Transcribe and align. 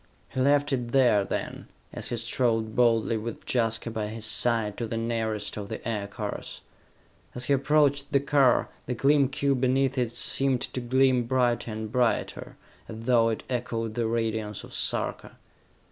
He 0.29 0.39
left 0.39 0.73
it 0.73 0.93
there 0.93 1.23
then, 1.23 1.67
as 1.93 2.09
he 2.09 2.17
strode 2.17 2.75
boldly, 2.75 3.17
with 3.17 3.45
Jaska 3.47 3.91
by 3.91 4.07
his 4.07 4.25
side, 4.25 4.75
to 4.77 4.87
the 4.87 4.97
nearest 4.97 5.57
of 5.57 5.69
the 5.69 5.87
aircars. 5.87 6.61
As 7.35 7.45
he 7.45 7.53
approached 7.53 8.11
the 8.11 8.19
car, 8.19 8.67
the 8.87 8.95
gleam 8.95 9.29
cube 9.29 9.61
beneath 9.61 9.99
it 9.99 10.11
seemed 10.11 10.61
to 10.61 10.81
gleam 10.81 11.25
brighter 11.25 11.69
and 11.71 11.91
brighter, 11.91 12.55
as 12.89 13.03
though 13.03 13.29
it 13.29 13.43
echoed 13.47 13.93
the 13.93 14.07
radiance 14.07 14.63
of 14.63 14.73
Sarka. 14.73 15.37